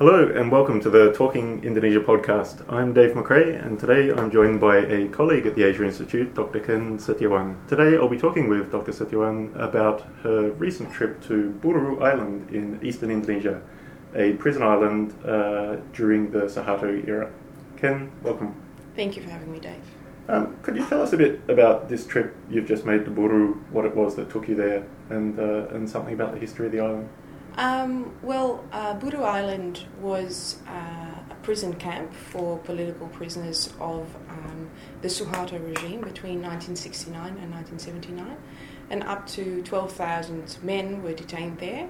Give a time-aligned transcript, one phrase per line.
[0.00, 2.64] Hello and welcome to the Talking Indonesia podcast.
[2.72, 6.58] I'm Dave McRae and today I'm joined by a colleague at the Asia Institute, Dr.
[6.58, 7.68] Ken Setiawan.
[7.68, 8.92] Today I'll be talking with Dr.
[8.92, 13.60] Setiawan about her recent trip to Buru Island in eastern Indonesia,
[14.14, 17.30] a prison island uh, during the Suharto era.
[17.76, 18.54] Ken, welcome.
[18.96, 19.84] Thank you for having me, Dave.
[20.30, 23.56] Um, could you tell us a bit about this trip you've just made to Buru,
[23.70, 26.72] what it was that took you there, and, uh, and something about the history of
[26.72, 27.10] the island?
[27.56, 30.70] Um, well, uh, Buru Island was uh,
[31.30, 34.70] a prison camp for political prisoners of um,
[35.02, 38.36] the Suharto regime between 1969 and 1979,
[38.90, 41.88] and up to 12,000 men were detained there.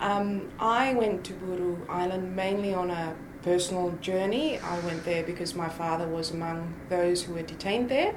[0.00, 4.58] Um, I went to Buru Island mainly on a personal journey.
[4.58, 8.14] I went there because my father was among those who were detained there.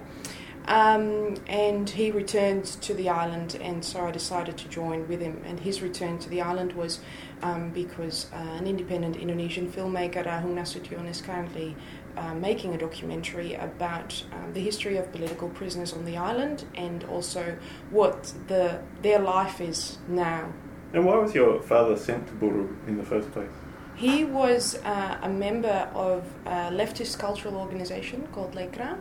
[0.68, 5.42] Um, and he returned to the island, and so I decided to join with him.
[5.46, 7.00] And his return to the island was
[7.42, 11.76] um, because uh, an independent Indonesian filmmaker, Rahung Nasution, is currently
[12.18, 17.04] uh, making a documentary about um, the history of political prisoners on the island and
[17.06, 17.58] also
[17.90, 20.52] what the their life is now.
[20.94, 23.52] And why was your father sent to Buru in the first place?
[23.96, 28.98] He was uh, a member of a leftist cultural organization called Lekra,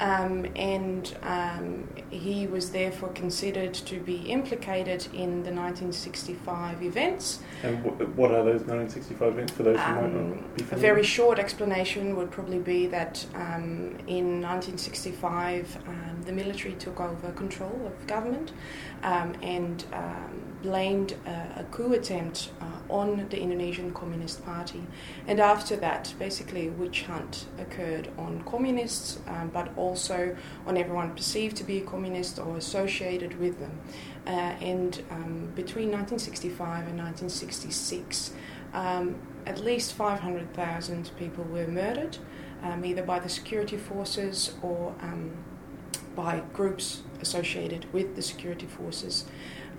[0.00, 7.38] um, and um, he was therefore considered to be implicated in the 1965 events.
[7.62, 10.76] And w- what are those 1965 events for those who might Um, not be familiar?
[10.90, 17.00] a very short explanation would probably be that um, in 1965 um, the military took
[17.00, 18.52] over control of government
[19.04, 24.82] um, and um, blamed a, a coup attempt uh, on the Indonesian Communist Party.
[25.28, 30.34] And after that, basically, a witch hunt occurred on communists, um, but also
[30.66, 33.78] on everyone perceived to be a communist or associated with them.
[34.26, 38.32] Uh, and um, between 1965 and 1966,
[38.72, 42.16] um, at least 500,000 people were murdered,
[42.62, 44.94] um, either by the security forces or
[46.14, 49.24] by groups associated with the security forces.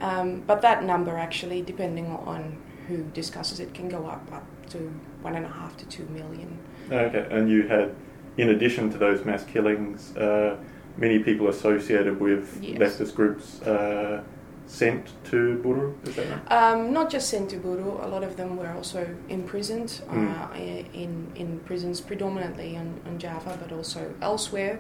[0.01, 2.57] Um, but that number actually, depending on
[2.88, 4.78] who discusses it, can go up up to
[5.22, 6.57] one and a half to two million.
[6.91, 7.95] Okay, and you had,
[8.38, 10.57] in addition to those mass killings, uh,
[10.97, 12.78] many people associated with Yes.
[12.79, 14.22] leftist groups uh,
[14.68, 16.51] sent to Buru, is that right?
[16.51, 20.31] Um, not just sent to Buru, a lot of them were also imprisoned Mm.
[20.51, 20.57] uh,
[20.94, 24.79] in, in prisons predominantly on, on Java but also elsewhere.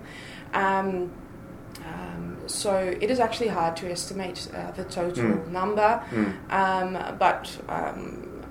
[0.53, 1.11] Um,
[1.83, 5.47] um, so it is actually hard to estimate uh, the total Mm.
[5.51, 6.33] number, Mm.
[6.51, 8.43] um, but um,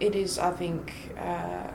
[0.00, 1.68] it is, I think, uh,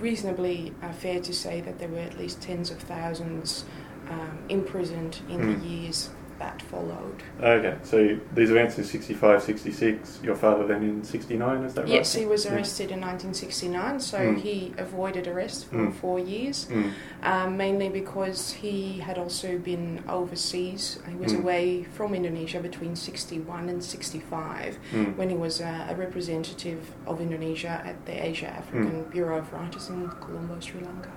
[0.00, 3.64] reasonably uh, fair to say that there were at least tens of thousands
[4.10, 5.60] um, imprisoned in Mm.
[5.60, 7.22] the years that followed.
[7.40, 11.90] Okay, so these events in 65, 66, your father then in 69, is that right?
[11.90, 12.54] Yes, he was Yeah.
[12.54, 14.36] arrested in 1969, so Mm.
[14.38, 15.92] he avoided arrest for Mm.
[15.94, 16.90] four years, Mm.
[17.22, 20.98] um, mainly because he had also been overseas.
[21.08, 21.40] He was Mm.
[21.42, 25.16] away from Indonesia between 61 and 65 Mm.
[25.16, 29.10] when he was uh, a representative of Indonesia at the Asia African Mm.
[29.10, 31.10] Bureau of Writers in Colombo, Sri Lanka.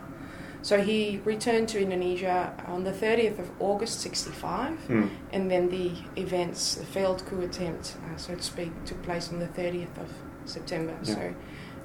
[0.61, 5.09] So he returned to Indonesia on the 30th of August 65 Mm.
[5.31, 9.39] and then the events, the failed coup attempt, uh, so to speak, took place on
[9.39, 10.09] the 30th of
[10.45, 10.93] September.
[11.03, 11.13] Yeah.
[11.15, 11.33] So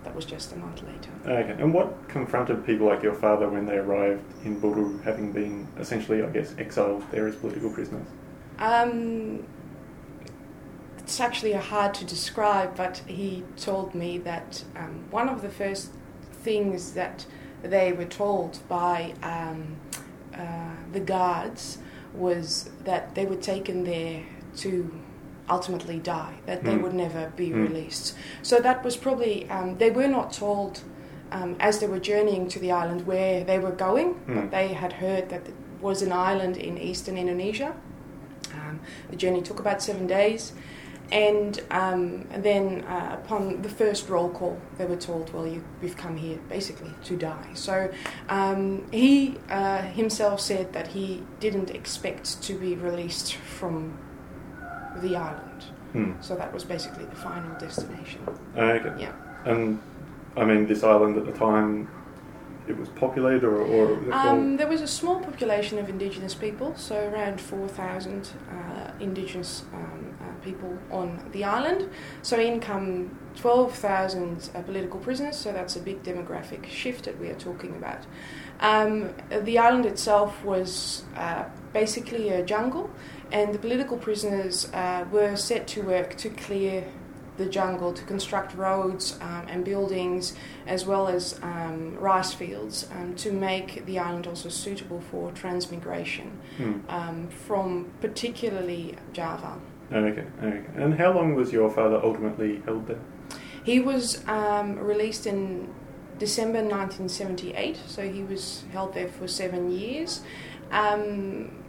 [0.03, 1.11] that was just a month later.
[1.25, 5.67] Okay, and what confronted people like your father when they arrived in Buru, having been
[5.79, 8.07] essentially, I guess, exiled there as political prisoners?
[8.59, 9.45] Um,
[10.99, 15.93] it's actually hard to describe, but he told me that um, one of the first
[16.43, 17.25] things that
[17.65, 19.77] they were told by um,
[20.35, 21.79] uh, the guards
[22.15, 24.23] was that they were taken there
[24.57, 24.93] to
[25.51, 26.83] ultimately die, that they Mm.
[26.83, 27.69] would never be Mm.
[27.69, 28.15] released.
[28.43, 30.81] So that was probably, um, they were not told
[31.33, 34.35] um, as they were journeying to the island where they were going, Mm.
[34.37, 37.75] but they had heard that it was an island in eastern Indonesia.
[38.55, 38.79] Um,
[39.11, 40.53] the journey took about seven days.
[41.13, 45.97] And, um, then, uh, upon the first roll call, they were told, "Well, you, we've
[45.97, 47.91] come here basically to die." So
[48.29, 53.97] um, he uh, himself said that he didn't expect to be released from
[55.03, 55.65] the island.
[55.95, 56.25] Mm.
[56.25, 58.21] So that was basically the final destination.
[58.57, 58.93] Okay.
[58.99, 59.13] Yeah.
[59.45, 59.81] And
[60.37, 61.89] I mean, this island at the time,
[62.67, 65.89] it was populated, or, or was it all- Um, there was a small population of
[65.89, 70.04] indigenous people, so around 4,000 uh, indigenous um,
[70.43, 71.89] people on the island.
[72.23, 77.29] So in come 12,000 uh, political prisoners, so that's a big demographic shift that we
[77.29, 78.07] are talking about.
[78.61, 79.11] Um,
[79.43, 82.91] the island itself was uh, basically a jungle,
[83.33, 86.85] and the political prisoners uh, were set to work to clear
[87.37, 90.35] the jungle to construct roads um, and buildings,
[90.69, 96.31] as well as um, rice fields, um, to make the island also suitable for transmigration
[96.59, 97.33] Mm.
[97.33, 99.59] from particularly Java.
[99.95, 100.65] Okay, okay.
[100.75, 102.99] And how long was your father ultimately held there?
[103.63, 105.73] He was um, released in
[106.19, 110.23] December 1978, so he was held there for seven years.
[110.73, 111.63] Um,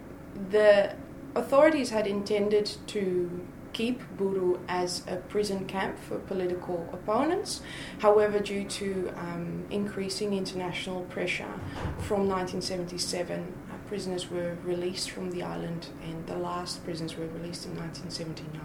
[0.50, 0.96] the
[1.36, 7.62] authorities had intended to keep Buru as a prison camp for political opponents.
[8.00, 11.54] However, due to um, increasing international pressure
[12.00, 17.66] from 1977, uh, prisoners were released from the island, and the last prisoners were released
[17.66, 18.62] in 1979.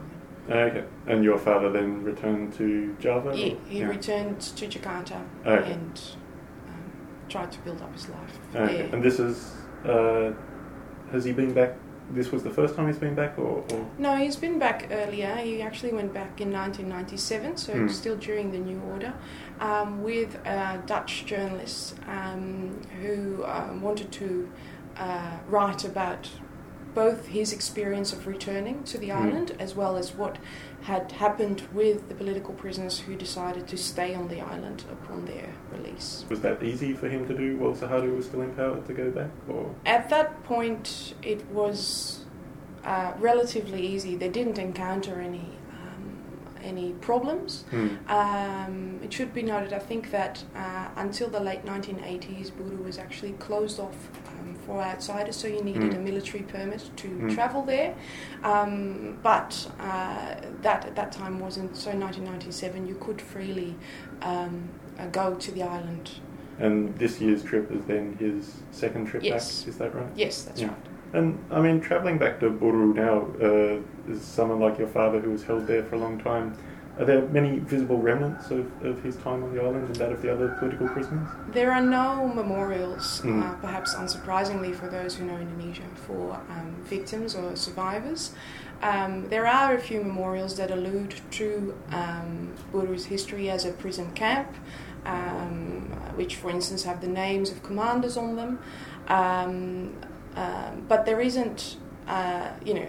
[0.50, 0.84] Okay.
[1.06, 3.34] And your father then returned to Java?
[3.36, 3.86] He, or- he yeah.
[3.88, 5.72] returned to Jakarta Okay.
[5.72, 6.00] and
[6.66, 6.90] um,
[7.28, 8.76] tried to build up his life Okay.
[8.82, 8.94] there.
[8.94, 9.52] And this is,
[9.84, 10.32] uh,
[11.12, 11.76] has he been back?
[12.12, 13.62] This was the first time he's been back, or?
[13.72, 13.86] or?
[13.96, 15.36] No, he's been back earlier.
[15.36, 17.86] He actually went back in 1997, so Hmm.
[17.88, 19.12] still during the New Order,
[19.60, 24.48] um, with a Dutch journalist um, who um, wanted to
[24.96, 26.28] uh, write about
[26.94, 29.22] both his experience of returning to the Hmm.
[29.22, 30.38] island as well as what
[30.82, 35.50] had happened with the political prisoners who decided to stay on the island upon their
[35.70, 36.24] release.
[36.28, 39.10] Was that easy for him to do while Suharto was still in power to go
[39.10, 39.72] back, or?
[39.86, 42.24] At that point, it was
[42.84, 44.16] uh, relatively easy.
[44.16, 46.18] They didn't encounter any um,
[46.64, 47.64] any problems.
[47.70, 47.88] Hmm.
[48.08, 52.98] Um, it should be noted, I think, that uh, until the late 1980s, Buru was
[52.98, 53.96] actually closed off
[54.50, 55.96] um, for outsiders, so you needed Mm.
[55.96, 57.34] a military permit to Mm.
[57.34, 57.94] travel there.
[58.44, 61.76] Um, but uh, that at that time wasn't.
[61.76, 63.74] So, 1997, you could freely
[64.22, 64.68] um,
[64.98, 66.10] uh, go to the island.
[66.58, 69.60] And this year's trip is then his second trip Yes.
[69.62, 69.68] back.
[69.68, 70.06] Is that right?
[70.14, 70.68] Yes, that's Yeah.
[70.68, 70.76] right.
[71.14, 75.30] And I mean, travelling back to Buru now, uh, is someone like your father who
[75.30, 76.52] was held there for a long time.
[77.00, 80.20] Are there many visible remnants of, of his time on the island and that of
[80.20, 81.26] the other political prisoners?
[81.50, 83.42] There are no memorials, Mm.
[83.42, 88.32] uh, perhaps unsurprisingly for those who know Indonesia, for um, victims or survivors.
[88.82, 94.12] Um, there are a few memorials that allude to um, Buru's history as a prison
[94.12, 94.48] camp,
[95.06, 98.58] um, which, for instance, have the names of commanders on them.
[99.08, 99.94] Um,
[100.36, 101.76] um, but there isn't,
[102.06, 102.88] uh, you know,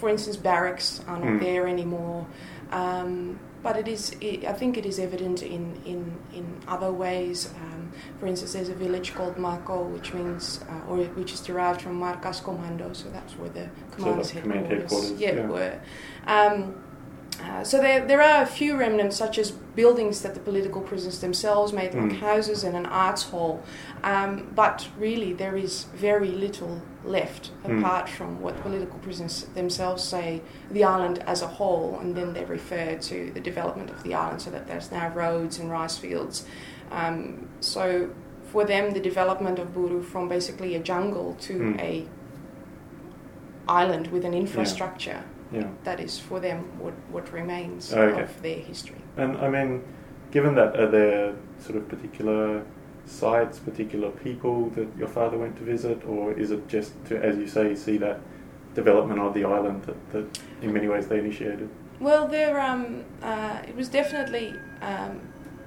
[0.00, 1.40] for instance, barracks are not Mm.
[1.40, 2.26] there anymore.
[2.72, 7.50] Um, but it is, it, I think it is evident in, in, in other ways.
[7.56, 11.82] Um, for instance, there's a village called Mako, which means, uh, or which is derived
[11.82, 15.46] from Markas Komando, so that's where the command headquarters, headquarters, yeah, yeah.
[15.46, 15.80] were.
[16.26, 16.74] Um,
[17.48, 21.20] uh, so there, there are a few remnants, such as buildings that the political prisoners
[21.20, 22.18] themselves made, like Mm.
[22.20, 23.62] houses and an arts hall.
[24.02, 27.78] Um, but really, there is very little left Mm.
[27.78, 32.44] apart from what political prisoners themselves say the island as a whole, and then they
[32.44, 36.44] refer to the development of the island, so that there's now roads and rice fields.
[36.92, 38.10] Um, so
[38.52, 41.80] for them, the development of Buru from basically a jungle to Mm.
[41.80, 42.06] a
[43.68, 45.68] island with an infrastructure Yeah.
[45.84, 48.22] that is for them what, what remains Okay.
[48.22, 49.00] of their history.
[49.16, 49.82] And I mean,
[50.30, 52.62] given that, are there sort of particular
[53.06, 57.36] sites, particular people that your father went to visit, or is it just to, as
[57.36, 58.20] you say, see that
[58.74, 61.68] development of the island that, that in many ways they initiated?
[61.98, 65.20] Well, there um, uh, it was definitely um,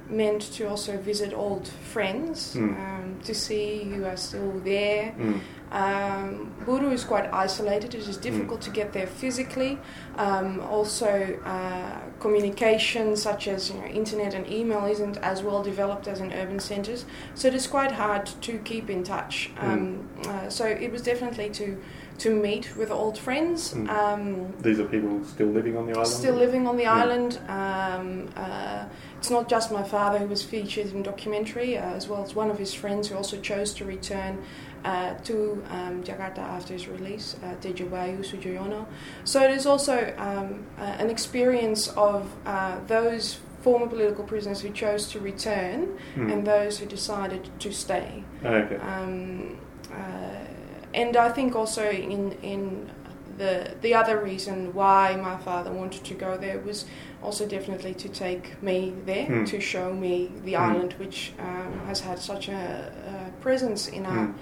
[0.09, 2.77] meant to also visit old friends Mm.
[2.79, 5.13] um, to see who are still there.
[5.19, 5.39] Mm.
[5.73, 7.95] Um, Buru is quite isolated.
[7.95, 9.79] It is difficult to get there physically.
[10.17, 16.07] Um, also, uh, communication such as you know, internet and email isn't as well developed
[16.07, 19.49] as in urban centres, so it is quite hard to keep in touch.
[19.57, 21.77] Um, uh, so it was definitely to
[22.19, 23.73] to meet with old friends.
[23.73, 23.89] Mm.
[23.89, 26.07] Um, These are people still living on the island?
[26.07, 26.93] Still living on the Yeah.
[26.93, 27.39] island.
[27.47, 28.85] Um, uh,
[29.17, 32.35] it's not just my father who was featured in the documentary, uh, as well as
[32.35, 34.43] one of his friends who also chose to return
[34.83, 38.85] uh, to um, Jakarta after his release, uh, Tejo Bayu Sujoyono.
[39.23, 44.69] So it is also um, uh, an experience of uh, those former political prisoners who
[44.71, 46.31] chose to return Mm.
[46.33, 48.23] and those who decided to stay.
[48.43, 48.75] Okay.
[48.75, 49.57] Um,
[49.91, 50.45] uh,
[50.93, 52.89] and I think also in in
[53.37, 56.85] the the other reason why my father wanted to go there was
[57.23, 59.45] also definitely to take me there Mm.
[59.49, 60.69] to show me the Mm.
[60.69, 64.33] island, which um, has had such a, a presence in our Mm.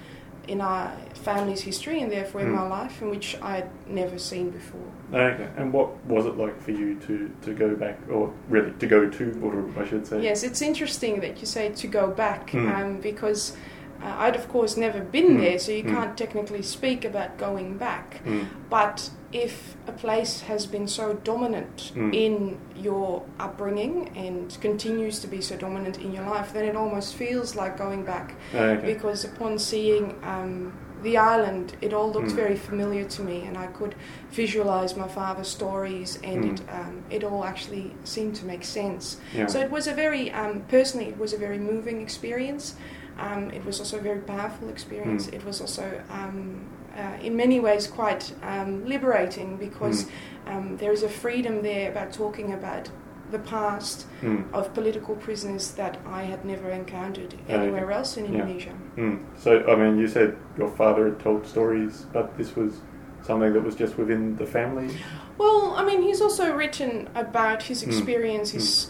[0.47, 2.55] In our family's history and therefore in Mm.
[2.55, 4.81] my life, and which I'd never seen before.
[5.13, 5.47] Okay.
[5.57, 9.07] And what was it like for you to, to go back, or really to go
[9.09, 10.21] to Buru, I should say?
[10.21, 12.75] Yes, it's interesting that you say to go back Mm.
[12.75, 13.55] um, because
[14.03, 15.41] uh, I'd of course never been Mm.
[15.41, 15.91] there, so you Mm.
[15.95, 18.21] can't technically speak about going back.
[18.25, 18.45] Mm.
[18.69, 22.13] But if a place has been so dominant Mm.
[22.13, 27.15] in your upbringing and continues to be so dominant in your life, then it almost
[27.15, 28.35] feels like going back.
[28.53, 28.93] Okay.
[28.93, 30.73] Because upon seeing um,
[31.03, 32.35] the island, it all looked Mm.
[32.35, 33.95] very familiar to me, and I could
[34.31, 36.53] visualize my father's stories, and Mm.
[36.53, 39.17] it, um, it all actually seemed to make sense.
[39.35, 39.47] Yeah.
[39.47, 42.75] So it was a very, um, personally, it was a very moving experience.
[43.19, 45.27] Um, it was also a very powerful experience.
[45.27, 45.33] Mm.
[45.33, 46.65] It was also, um,
[46.97, 50.09] uh, in many ways, quite um, liberating because Mm.
[50.51, 52.89] um, there is a freedom there about talking about
[53.31, 54.43] the past Mm.
[54.53, 57.53] of political prisoners that I had never encountered Okay.
[57.53, 58.31] anywhere else in Yeah.
[58.41, 58.73] Indonesia.
[58.97, 59.19] Mm.
[59.37, 62.81] So, I mean, you said your father had told stories, but this was
[63.23, 64.89] something that was just within the family.
[65.37, 67.91] Well, I mean, he's also written about his Mm.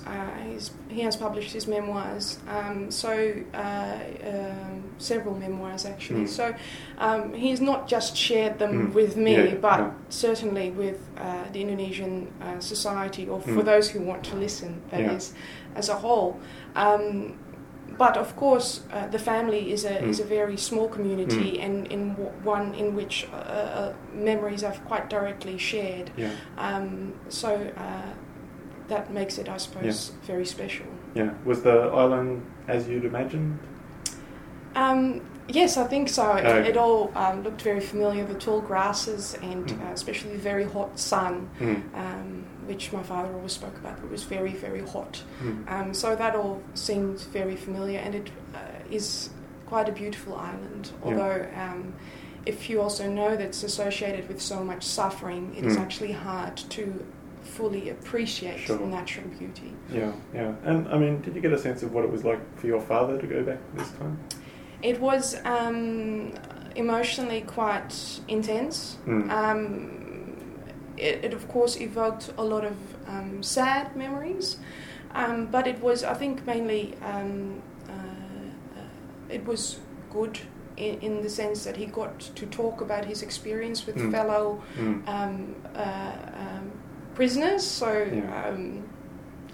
[0.08, 3.98] uh, his, he has published his memoirs, um, so uh,
[4.32, 6.26] um, several memoirs actually.
[6.26, 6.30] Mm.
[6.30, 6.46] So
[7.00, 8.94] um, he's not just shared them Mm.
[8.94, 9.92] with me, Yeah, but yeah.
[10.10, 13.66] certainly with uh, the Indonesian uh, society, or for Mm.
[13.66, 15.80] those who want to listen, that is, Yeah.
[15.80, 16.32] as a whole.
[16.76, 17.34] Um,
[17.98, 22.04] but of course, uh, the family is a is a very small community, and in
[22.16, 26.08] w- one in which uh, uh, memories are quite directly shared.
[26.18, 26.30] Yeah.
[26.58, 27.50] Um, so
[27.86, 28.14] uh,
[28.92, 30.86] that makes it, I suppose, very special.
[31.16, 31.32] Yeah.
[31.46, 31.72] Was the
[32.04, 33.58] island as you'd imagined?
[34.76, 36.34] Um, yes, I think so.
[36.36, 36.70] It, Okay.
[36.70, 38.26] it all um, looked very familiar.
[38.26, 39.82] The tall grasses and Mm.
[39.90, 41.82] uh, especially the very hot sun, Mm.
[42.04, 43.98] um, which my father always spoke about.
[44.06, 45.24] It was very, very hot.
[45.44, 45.72] Mm.
[45.72, 48.60] Um, so that all seemed very familiar, and it uh,
[49.00, 49.30] is
[49.72, 50.84] quite a beautiful island.
[50.92, 51.06] Yeah.
[51.06, 51.94] Although, um,
[52.46, 55.82] if you also know that it's associated with so much suffering, it is Mm.
[55.86, 56.84] actually hard to
[57.44, 58.78] fully appreciate Sure.
[58.78, 59.74] the natural beauty.
[59.92, 60.54] Yeah, yeah.
[60.64, 62.82] And I mean, did you get a sense of what it was like for your
[62.82, 64.20] father to go back this time?
[64.82, 66.34] It was um,
[66.76, 68.98] emotionally quite intense.
[69.06, 69.30] Mm.
[69.30, 69.98] Um,
[70.98, 72.76] it, it, of course, evoked a lot of
[73.08, 74.58] um, sad memories,
[75.14, 78.84] um, but it was, I think, mainly um, uh, uh,
[79.30, 79.80] it was
[80.12, 80.40] good
[80.78, 84.12] in, in the sense that he got to talk about his experience with Mm.
[84.12, 85.08] fellow Mm.
[85.08, 86.72] um, uh, um,
[87.22, 87.64] prisoners.
[87.82, 87.92] So.
[88.12, 88.48] Yeah.
[88.50, 88.84] Um,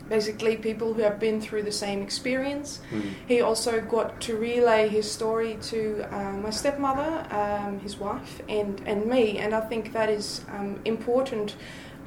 [0.09, 2.79] Basically, people who have been through the same experience.
[2.91, 3.01] Mm.
[3.27, 5.79] He also got to relay his story to
[6.15, 9.38] uh, my stepmother, um, his wife, and, and me.
[9.38, 11.57] And I think that is um, important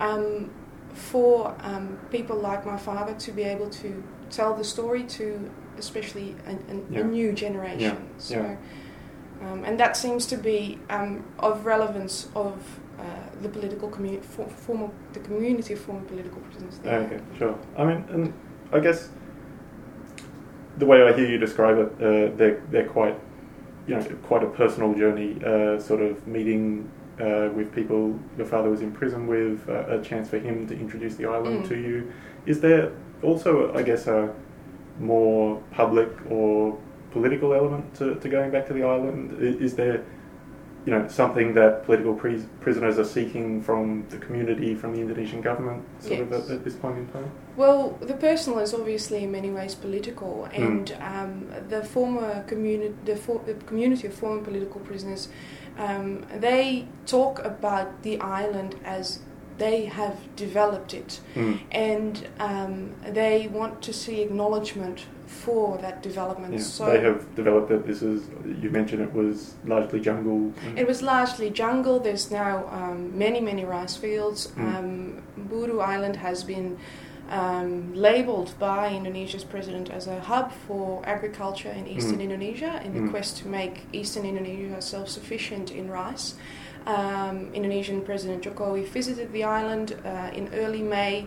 [0.08, 0.48] um,
[0.94, 6.28] for um, people like my father to be able to tell the story to, especially
[6.46, 7.00] a, a, Yeah.
[7.00, 7.80] a new generation.
[7.80, 8.56] Yeah, So.
[9.42, 12.54] Um, and that seems to be um, of relevance of
[13.42, 16.78] the political community, for, former, the community of former political prisoners.
[16.78, 17.00] there.
[17.00, 17.58] Okay, sure.
[17.76, 18.32] I mean, and
[18.72, 19.08] I guess
[20.78, 23.18] the way I hear you describe it, uh, they're they're quite,
[23.86, 25.42] you know, quite a personal journey.
[25.44, 26.90] Uh, sort of meeting
[27.20, 30.74] uh, with people your father was in prison with, uh, a chance for him to
[30.78, 31.68] introduce the island Mm.
[31.68, 32.12] to you.
[32.46, 32.92] Is there
[33.22, 34.32] also, I guess, a
[34.98, 36.78] more public or
[37.10, 39.36] political element to, to going back to the island?
[39.40, 40.02] Is there
[40.86, 45.40] you know, something that political pris- prisoners are seeking from the community, from the Indonesian
[45.42, 47.30] government, sort of at, at this point in time?
[47.56, 50.62] Well, the personal is obviously in many ways political, Mm.
[50.62, 55.28] and um, the former community, the, for, the community of former political prisoners,
[55.78, 59.20] um, they talk about the island as
[59.60, 61.56] they have developed it, Mm.
[61.92, 62.14] and
[62.50, 62.72] um,
[63.20, 66.52] they want to see acknowledgement for that development.
[66.54, 66.60] Yeah.
[66.78, 67.80] So they have developed it.
[67.86, 68.18] This is
[68.62, 70.40] you mentioned it was largely jungle.
[70.82, 71.96] It was largely jungle.
[72.00, 74.40] There's now um, many, many rice fields.
[74.48, 74.74] Mm.
[74.76, 74.88] Um,
[75.50, 76.68] Buru Island has been
[77.30, 82.26] um, labeled by Indonesia's president as a hub for agriculture in eastern Mm.
[82.26, 83.10] Indonesia in the Mm.
[83.14, 86.34] quest to make eastern Indonesia self sufficient in rice.
[86.86, 91.26] Um, Indonesian President Jokowi visited the island uh, in early May.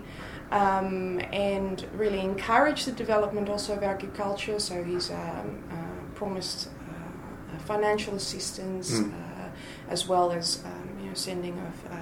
[0.52, 4.60] Um, and really encouraged the development also of agriculture.
[4.60, 5.76] So he's um, uh,
[6.14, 9.14] promised uh, financial assistance Mm.
[9.14, 9.48] uh,
[9.90, 11.96] as well as um, you know sending of uh,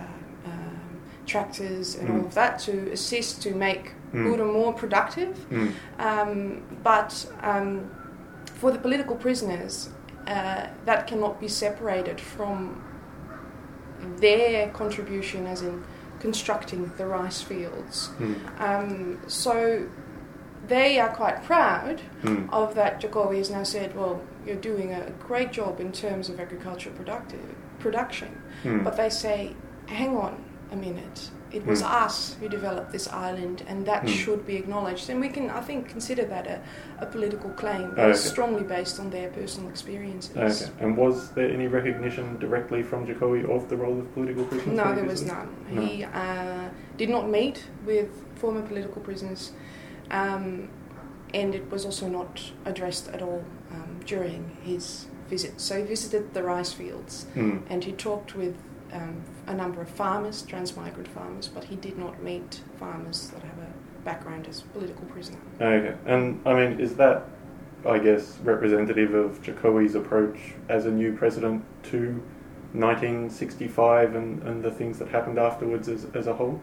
[0.52, 2.14] um, tractors and Mm.
[2.20, 4.24] all of that to assist to make Mm.
[4.26, 5.34] Buru more productive.
[5.50, 5.72] Mm.
[6.00, 7.90] Um, but um,
[8.60, 9.90] for the political prisoners,
[10.28, 12.84] uh, that cannot be separated from
[14.18, 15.84] their contribution, as in
[16.20, 18.10] constructing the rice fields.
[18.20, 18.36] Mm.
[18.62, 19.88] Um, so
[20.68, 22.48] they are quite proud Mm.
[22.54, 23.02] of that.
[23.02, 27.40] Jokowi has now said, "Well, you're doing a great job in terms of agricultural productive
[27.80, 28.84] production," Mm.
[28.84, 29.56] but they say,
[29.88, 32.06] "Hang on a minute." It was Mm.
[32.06, 34.10] us who developed this island, and that Mm.
[34.10, 35.10] should be acknowledged.
[35.10, 36.60] And we can, I think, consider that a,
[37.00, 38.14] a political claim, Okay.
[38.14, 40.38] strongly based on their personal experiences.
[40.38, 40.72] Okay.
[40.80, 44.76] And was there any recognition directly from Jokowi of the role of political prisoners?
[44.78, 45.50] No, there was none.
[45.72, 45.82] No.
[45.82, 49.52] He uh, did not meet with former political prisoners,
[50.10, 50.70] um,
[51.34, 55.62] and it was also not addressed at all um, during his visit.
[55.62, 57.62] So he visited the rice fields Mm.
[57.70, 58.56] and he talked with
[58.94, 63.58] um, a number of farmers, transmigrant farmers, but he did not meet farmers that have
[63.60, 65.40] a background as political prisoner.
[65.60, 65.96] Okay.
[66.06, 67.26] And I mean, is that,
[67.86, 72.22] I guess, representative of Jokowi's approach as a new president to
[72.74, 76.62] 1965 and, and the things that happened afterwards as, as a whole?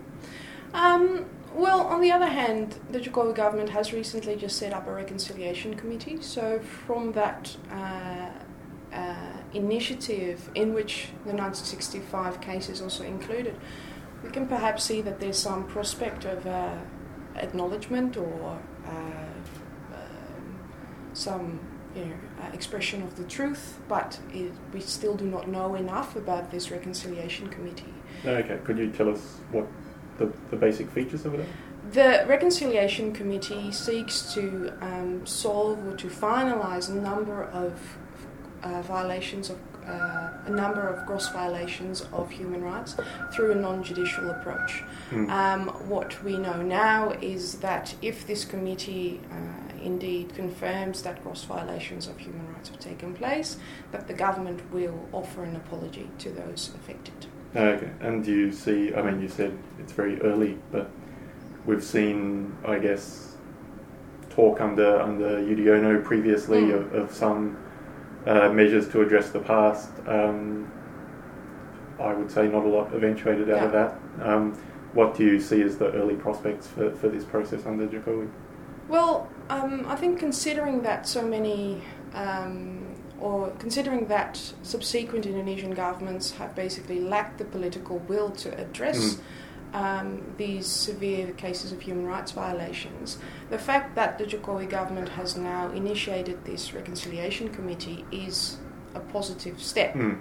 [0.75, 4.93] Um, well, on the other hand, the Jokowi government has recently just set up a
[4.93, 6.21] reconciliation committee.
[6.21, 8.31] So, from that uh, uh,
[9.55, 13.57] initiative, in which the 1965 case is also included,
[14.23, 16.77] we can perhaps see that there's some prospect of uh,
[17.37, 20.59] acknowledgement or uh, um,
[21.13, 21.61] some
[21.95, 26.17] you know, uh, expression of the truth, but it, we still do not know enough
[26.17, 27.95] about this reconciliation committee.
[28.25, 28.59] Okay.
[28.65, 29.67] Could you tell us what
[30.19, 31.47] the, the basic features of it are?
[31.93, 37.81] The Reconciliation Committee seeks to um, solve or to finalise a number of
[38.63, 42.95] uh, violations of uh, a number of gross violations of human rights
[43.33, 44.83] through a non-judicial approach.
[45.11, 45.31] Mm.
[45.31, 51.45] Um, what we know now is that if this committee uh, indeed confirms that gross
[51.45, 53.57] violations of human rights have taken place,
[53.93, 57.27] that the government will offer an apology to those affected.
[57.57, 58.95] Okay, and do you see?
[58.95, 60.91] I mean, you said it's very early, but
[61.65, 63.37] we've seen, I guess,
[64.29, 66.75] talk under under Yudhoyono previously Mm.
[66.75, 67.57] of, of some
[68.27, 69.91] uh, measures to address the past.
[70.07, 70.71] Um,
[71.99, 73.99] I would say not a lot eventuated out of that.
[74.23, 74.53] Um,
[74.93, 78.31] what do you see as the early prospects for, for this process under Jokowi?
[78.89, 81.83] Well, um, I think considering that so many,
[82.15, 89.19] um, or considering that subsequent Indonesian governments have basically lacked the political will to address
[89.73, 93.19] um, these severe cases of human rights violations,
[93.51, 98.57] the fact that the Jokowi government has now initiated this reconciliation committee is
[98.95, 99.95] a positive step.
[99.95, 100.21] Mm.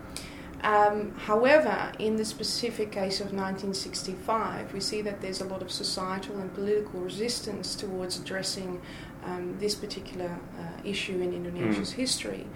[0.63, 5.71] Um, however, in the specific case of 1965, we see that there's a lot of
[5.71, 8.81] societal and political resistance towards addressing
[9.23, 12.47] um, this particular uh, issue in Indonesia's history.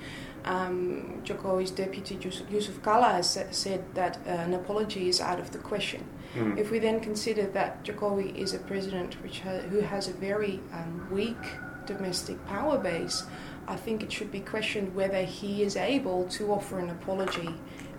[0.46, 5.60] Um, Jokowi's deputy Jusuf Kalla has said that uh, an apology is out of the
[5.60, 6.08] question.
[6.36, 6.58] Mm.
[6.58, 10.60] If we then consider that Jokowi is a president which ha- who has a very
[10.74, 11.38] um, weak
[11.86, 13.24] domestic power base,
[13.68, 17.50] I think it should be questioned whether he is able to offer an apology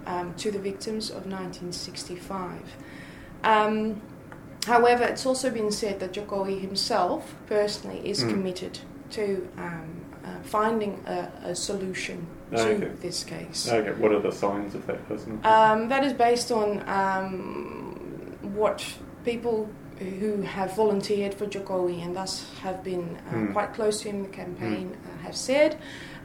[0.06, 2.60] um, to the victims of 1965.
[3.44, 4.00] Um,
[4.66, 8.30] however, it's also been said that Jokowi himself, personally, is Mm.
[8.30, 8.78] committed
[9.10, 12.78] to um, uh, finding a, a solution Okay.
[12.80, 13.68] to this case.
[13.70, 15.40] Okay, what are the signs of that person?
[15.44, 17.91] Um, that is based on um,
[18.54, 18.84] what
[19.24, 23.52] people who have volunteered for Jokowi and thus have been uh, Mm.
[23.52, 25.78] quite close to him in the campaign uh, have said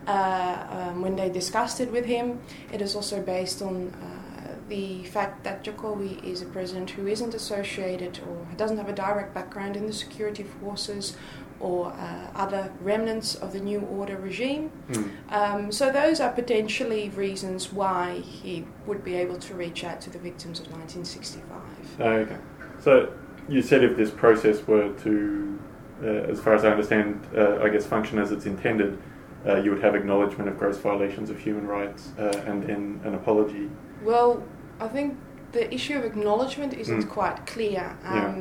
[0.08, 2.40] uh, um, when they discussed it with him.
[2.74, 7.34] It is also based on uh, the fact that Jokowi is a president who isn't
[7.36, 11.16] associated or doesn't have a direct background in the security forces
[11.60, 14.72] or uh, other remnants of the New Order regime.
[14.90, 15.12] Mm.
[15.32, 20.10] Um, so those are potentially reasons why he would be able to reach out to
[20.10, 22.02] the victims of 1965.
[22.02, 22.38] Okay.
[22.80, 23.12] So
[23.50, 25.60] you said if this process were to,
[26.04, 29.00] uh, as far as I understand, uh, I guess function as it's intended,
[29.46, 33.16] uh, you would have acknowledgement of gross violations of human rights uh, and then an
[33.16, 33.70] apology.
[34.04, 34.44] Well,
[34.80, 35.18] I think
[35.54, 37.10] the issue of acknowledgement isn't Mm.
[37.10, 37.98] quite clear.
[38.04, 38.36] Yeah.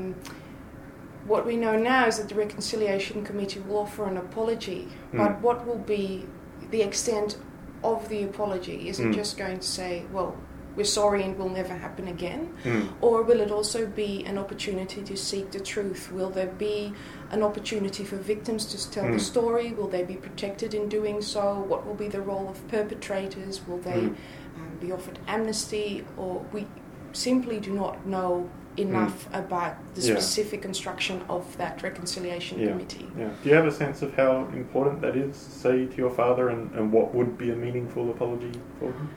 [1.27, 5.19] What we know now is that the Reconciliation Committee will offer an apology, Mm.
[5.19, 6.25] but what will be
[6.71, 7.37] the extent
[7.83, 8.89] of the apology?
[8.89, 9.15] Is it Mm.
[9.15, 10.37] just going to say, well,
[10.77, 12.51] we're sorry and will never happen again?
[12.65, 12.89] Mm.
[13.01, 16.13] Or will it also be an opportunity to seek the truth?
[16.13, 16.93] Will there be
[17.31, 19.21] an opportunity for victims to tell the Mm.
[19.33, 19.73] story?
[19.73, 21.65] Will they be protected in doing so?
[21.67, 23.67] What will be the role of perpetrators?
[23.67, 24.15] Will they Mm.
[24.59, 26.05] um, be offered amnesty?
[26.17, 26.67] Or we
[27.17, 30.15] simply do not know enough about the Yeah.
[30.15, 32.69] specific construction of that reconciliation Yeah.
[32.73, 33.09] committee.
[33.19, 33.31] Yeah.
[33.43, 36.71] Do you have a sense of how important that is, say, to your father, and,
[36.75, 39.09] and what would be a meaningful apology for him?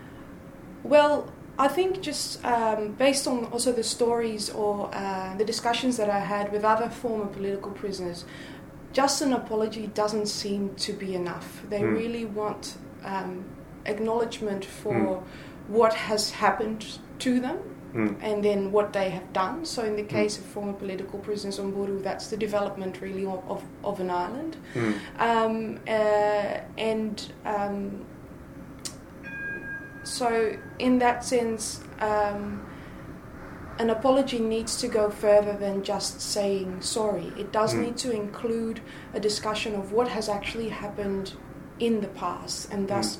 [0.83, 6.09] Well, I think just um, based on also the stories or uh, the discussions that
[6.09, 8.23] I had with other former political prisoners,
[8.93, 11.63] just an apology doesn't seem to be enough.
[11.69, 11.97] They Mm.
[11.97, 13.43] really want um,
[13.85, 15.21] acknowledgement for Mm.
[15.67, 16.85] what has happened
[17.19, 17.57] to them
[17.93, 18.17] Mm.
[18.21, 19.65] and then what they have done.
[19.65, 23.63] So, in the case of former political prisoners on Buru, that's the development really of,
[23.83, 24.57] of, an island.
[24.75, 24.93] Mm.
[25.17, 28.05] Um, uh, and um,
[30.03, 32.65] so, in that sense, um,
[33.79, 37.31] an apology needs to go further than just saying sorry.
[37.37, 37.81] It does Mm.
[37.85, 38.81] need to include
[39.13, 41.33] a discussion of what has actually happened
[41.79, 43.19] in the past and thus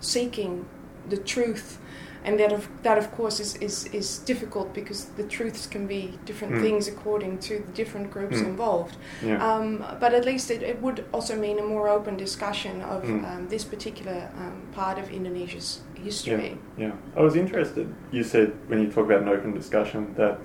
[0.00, 0.66] seeking
[1.08, 1.78] the truth.
[2.24, 6.18] And that, of, that of course, is, is, is difficult because the truths can be
[6.24, 6.62] different Mm.
[6.62, 8.46] things according to the different groups Mm.
[8.46, 8.96] involved.
[9.22, 9.36] Yeah.
[9.46, 13.24] Um, but at least it, it would also mean a more open discussion of Mm.
[13.30, 16.56] um, this particular um, part of Indonesia's history.
[16.78, 17.86] Yeah, yeah, I was interested.
[18.10, 20.38] You said when you talk about an open discussion that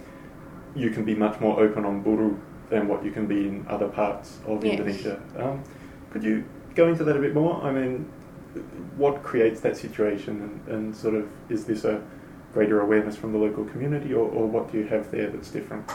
[0.75, 2.35] you can be much more open on Buru
[2.69, 4.79] than what you can be in other parts of Yes.
[4.79, 5.19] Indonesia.
[5.37, 5.63] Um,
[6.11, 6.43] could you
[6.75, 7.55] go into that a bit more?
[7.63, 8.05] I mean,
[8.97, 12.01] what creates that situation, and, and sort of is this a
[12.53, 15.89] greater awareness from the local community, or, or what do you have there that's different?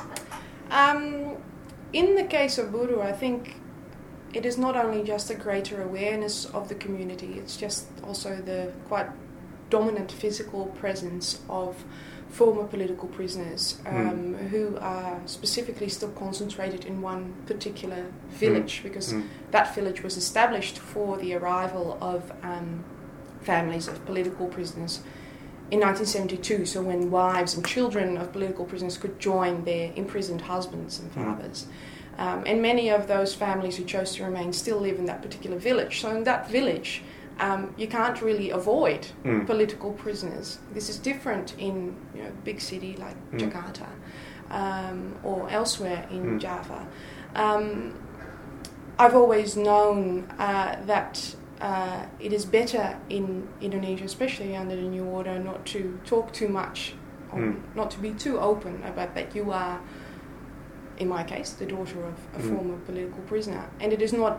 [0.70, 1.36] Um,
[1.92, 3.56] in the case of Buru, I think
[4.32, 8.72] it is not only just a greater awareness of the community, it's just also the
[8.88, 9.06] quite
[9.70, 11.84] dominant physical presence of
[12.28, 19.24] former political prisoners um, who are specifically still concentrated in one particular village because Mm.
[19.52, 22.82] that village was established for the arrival of um,
[23.42, 25.00] families of political prisoners
[25.70, 26.66] in 1972.
[26.66, 31.24] So when wives and children of political prisoners could join their imprisoned husbands and Mm.
[31.36, 31.66] fathers.
[32.18, 35.56] Um, and many of those families who chose to remain still live in that particular
[35.58, 36.00] village.
[36.00, 37.02] So in that village,
[37.40, 39.46] um, you can't really avoid Mm.
[39.46, 40.58] political prisoners.
[40.72, 43.40] This is different in you know big city like Mm.
[43.40, 43.88] Jakarta
[44.50, 46.38] um, or elsewhere in Mm.
[46.40, 46.86] Java.
[47.34, 47.94] Um,
[48.98, 55.04] I've always known uh, that uh, it is better in Indonesia, especially under the new
[55.04, 56.94] order, not to talk too much,
[57.32, 57.56] on, Mm.
[57.74, 59.80] not to be too open about that you are,
[60.98, 62.50] in my case, the daughter of a Mm.
[62.50, 63.64] former political prisoner.
[63.80, 64.38] And it is not,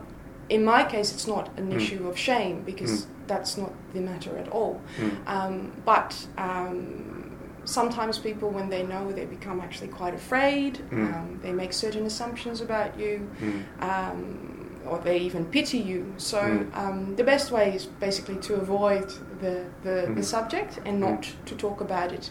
[0.49, 1.75] in my case, it's not an Mm.
[1.77, 4.79] issue of shame because that's not the matter at all.
[4.99, 5.11] Mm.
[5.27, 7.31] Um, but um,
[7.63, 10.79] sometimes people, when they know, they become actually quite afraid.
[10.91, 11.13] Mm.
[11.13, 13.63] Um, they make certain assumptions about you, Mm.
[13.81, 16.13] um, or they even pity you.
[16.17, 16.77] So Mm.
[16.77, 19.07] um, the best way is basically to avoid
[19.41, 20.15] the, the, Mm.
[20.15, 22.29] the subject and not to talk about it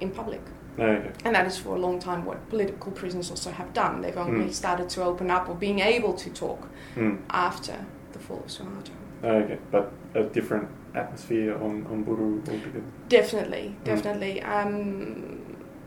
[0.00, 0.40] in public.
[0.78, 1.10] Okay.
[1.24, 4.00] And that is for a long time what political prisoners also have done.
[4.00, 4.52] They've only Mm.
[4.52, 7.18] started to open up or being able to talk Mm.
[7.30, 7.74] after
[8.12, 8.90] the fall of Suharto.
[9.24, 12.82] Okay, but a different atmosphere on, on Buru altogether.
[13.08, 13.84] Definitely, Mm.
[13.84, 14.42] definitely.
[14.42, 15.38] Um,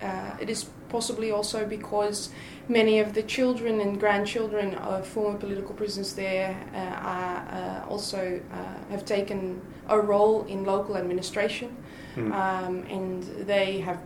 [0.02, 2.30] uh, it is possibly also because
[2.70, 8.40] many of the children and grandchildren of former political prisoners there uh, are uh, also
[8.54, 11.70] uh, have taken a role in local administration,
[12.16, 12.32] Mm.
[12.32, 13.98] um, and they have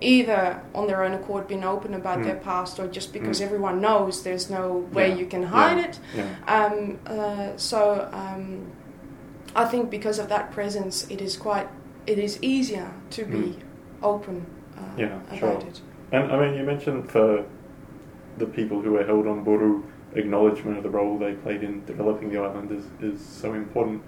[0.00, 2.24] either on their own accord been open about Mm.
[2.24, 3.44] their past, or just because Mm.
[3.46, 5.14] everyone knows there's no way Yeah.
[5.16, 5.84] you can hide Yeah.
[5.84, 5.98] it.
[6.16, 6.64] yeah.
[6.64, 8.66] Um, uh, so um,
[9.56, 11.68] I think because of that presence, it is quite
[12.06, 13.56] it is easier to be
[14.02, 14.44] open
[14.76, 14.98] uh, Mm.
[14.98, 15.68] Yeah, about sure.
[15.70, 15.80] it.
[16.12, 17.44] And I mean, you mentioned for
[18.36, 19.82] the people who were held on Buru,
[20.14, 24.02] acknowledgement of the role they played in developing the island is, is so important.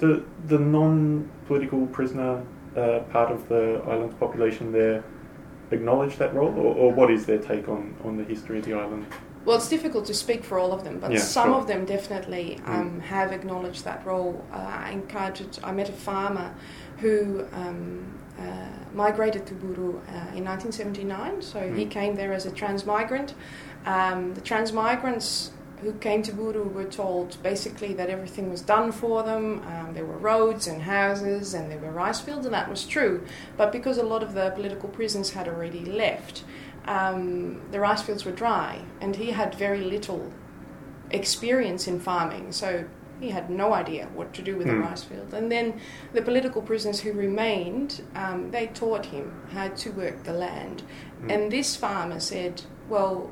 [0.00, 2.42] The, the non political prisoner
[2.76, 5.02] uh, part of the island's population there
[5.72, 8.74] acknowledge that role, or, or what is their take on, on the history of the
[8.74, 9.06] island?
[9.44, 11.58] Well, it's difficult to speak for all of them, but Yeah, some sure.
[11.60, 13.00] of them definitely um, Mm.
[13.02, 14.44] have acknowledged that role.
[14.52, 16.52] Uh, I encountered, I met a farmer
[16.98, 18.04] who um,
[18.38, 18.42] uh,
[18.94, 21.90] migrated to Buru uh, in 1979, so he Mm.
[21.90, 23.34] came there as a transmigrant.
[23.86, 25.52] Um, the transmigrants
[25.82, 29.62] who came to Buru were told basically that everything was done for them.
[29.66, 33.24] Um, there were roads and houses and there were rice fields, and that was true.
[33.56, 36.44] But because a lot of the political prisoners had already left,
[36.86, 40.32] um, the rice fields were dry, and he had very little
[41.10, 42.84] experience in farming, so
[43.20, 44.74] he had no idea what to do with Hmm.
[44.74, 45.34] the rice field.
[45.34, 45.74] And then
[46.12, 50.82] the political prisoners who remained, um, they taught him how to work the land.
[51.22, 51.32] Mm.
[51.34, 53.30] And this farmer said, well,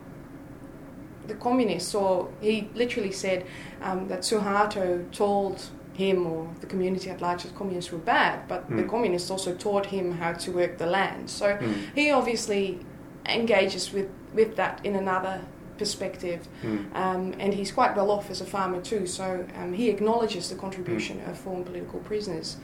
[1.28, 3.44] the communists, or he literally said
[3.82, 5.62] um, that Suharto told
[5.94, 8.88] him or the community at large that communists were bad, but the Mm.
[8.88, 11.28] communists also taught him how to work the land.
[11.28, 11.74] So Mm.
[11.94, 12.78] he obviously
[13.26, 15.40] engages with, with that in another
[15.76, 16.40] perspective.
[16.62, 16.94] Mm.
[16.94, 20.56] Um, and he's quite well off as a farmer too, so um, he acknowledges the
[20.56, 22.56] contribution of former political prisoners.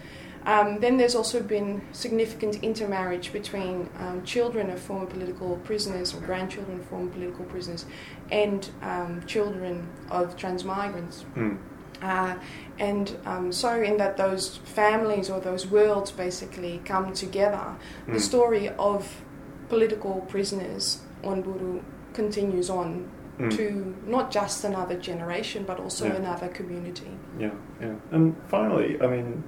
[0.46, 6.20] Um, then there's also been significant intermarriage between um, children of former political prisoners or
[6.20, 7.87] grandchildren of former political prisoners
[8.30, 11.24] and um, children of transmigrants.
[11.35, 11.59] Mm.
[12.02, 12.35] Uh,
[12.78, 17.76] and um, so, in that those families or those worlds basically come together,
[18.07, 18.12] Mm.
[18.14, 19.22] the story of
[19.70, 21.80] political prisoners on Buru
[22.12, 23.50] continues on Mm.
[23.57, 26.14] to not just another generation but also Yeah.
[26.16, 27.11] another community.
[27.38, 27.94] Yeah, yeah.
[28.12, 29.42] And finally, I mean,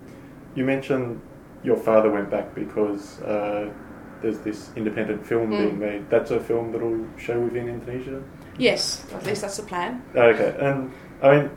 [0.56, 1.20] you mentioned
[1.62, 3.70] your father went back because uh,
[4.22, 5.58] there's this independent film Mm.
[5.58, 6.10] being made.
[6.10, 8.22] That's a film that'll show within Indonesia.
[8.58, 10.02] Yes, at least that's the plan.
[10.14, 10.90] Okay, and
[11.22, 11.50] I mean,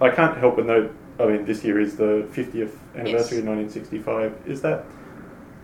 [0.00, 0.90] I can't help but note.
[1.20, 3.44] I mean, this year is the 50th anniversary Yes.
[3.44, 4.32] of 1965.
[4.46, 4.84] Is that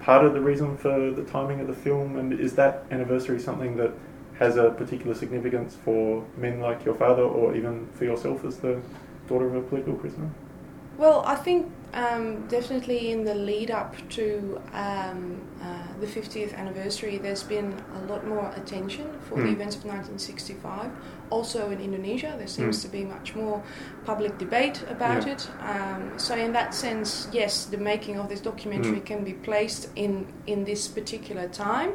[0.00, 3.76] part of the reason for the timing of the film, and is that anniversary something
[3.76, 3.92] that
[4.38, 8.82] has a particular significance for men like your father, or even for yourself as the
[9.28, 10.28] daughter of a political prisoner?
[10.98, 15.66] Well, I think um, definitely in the lead up to um, uh,
[16.00, 19.52] the 50th anniversary, there's been a lot more attention for the Mm.
[19.52, 20.90] events of 1965.
[21.30, 22.82] Also in Indonesia, there seems Mm.
[22.82, 23.62] to be much more
[24.04, 25.32] public debate about Yeah.
[25.34, 25.48] it.
[25.62, 29.04] Um, so, in that sense, yes, the making of this documentary Mm.
[29.06, 31.92] can be placed in, in this particular time.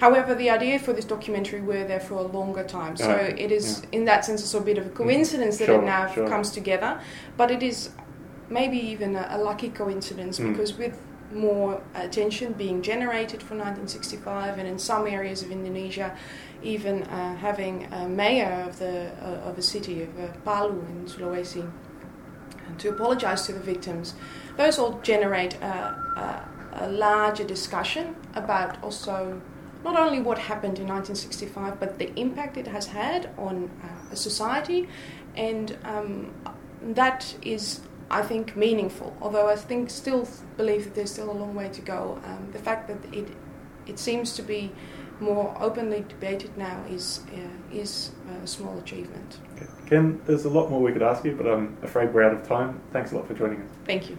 [0.00, 2.96] However, the idea for this documentary were there for a longer time.
[2.96, 5.74] So, Okay, it is, in that sense, also a bit of a coincidence that Mm.
[5.74, 6.26] Sure, it now sure.
[6.28, 6.98] comes together.
[7.36, 7.90] But it is
[8.52, 10.52] maybe even a, a lucky coincidence Mm.
[10.52, 10.96] because with
[11.32, 16.14] more attention being generated for 1965 and in some areas of Indonesia
[16.62, 21.06] even uh, having a mayor of the uh, of a city of uh, Palu in
[21.06, 21.64] Sulawesi
[22.78, 24.14] to apologize to the victims
[24.56, 25.66] those all generate a,
[26.16, 29.40] a, a larger discussion about also
[29.84, 34.16] not only what happened in 1965 but the impact it has had on uh, a
[34.16, 34.86] society
[35.34, 36.30] and um,
[36.94, 37.80] that is
[38.12, 39.16] I think meaningful.
[39.22, 42.20] Although I think still believe that there's still a long way to go.
[42.24, 43.28] Um, the fact that it
[43.86, 44.70] it seems to be
[45.18, 48.10] more openly debated now is uh, is
[48.42, 49.38] a small achievement.
[49.56, 49.66] Okay.
[49.86, 52.46] Ken, there's a lot more we could ask you, but I'm afraid we're out of
[52.46, 52.80] time.
[52.92, 53.68] Thanks a lot for joining us.
[53.86, 54.18] Thank you.